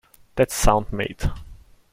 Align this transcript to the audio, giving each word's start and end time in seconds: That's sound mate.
That's 0.33 0.55
sound 0.55 0.91
mate. 0.91 1.27